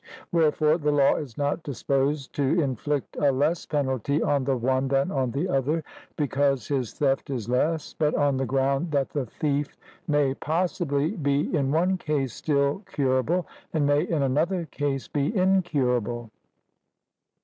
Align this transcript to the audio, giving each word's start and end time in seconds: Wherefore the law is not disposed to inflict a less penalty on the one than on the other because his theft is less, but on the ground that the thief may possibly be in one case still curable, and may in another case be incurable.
Wherefore 0.31 0.79
the 0.79 0.91
law 0.91 1.13
is 1.17 1.37
not 1.37 1.61
disposed 1.61 2.33
to 2.33 2.59
inflict 2.59 3.17
a 3.17 3.31
less 3.31 3.67
penalty 3.67 4.19
on 4.23 4.45
the 4.45 4.57
one 4.57 4.87
than 4.87 5.11
on 5.11 5.29
the 5.29 5.47
other 5.47 5.83
because 6.15 6.67
his 6.67 6.91
theft 6.95 7.29
is 7.29 7.47
less, 7.47 7.93
but 7.93 8.15
on 8.15 8.37
the 8.37 8.47
ground 8.47 8.89
that 8.93 9.11
the 9.11 9.27
thief 9.27 9.77
may 10.07 10.33
possibly 10.33 11.11
be 11.11 11.55
in 11.55 11.69
one 11.71 11.97
case 11.99 12.33
still 12.33 12.79
curable, 12.91 13.45
and 13.73 13.85
may 13.85 14.01
in 14.01 14.23
another 14.23 14.65
case 14.65 15.07
be 15.07 15.37
incurable. 15.37 16.31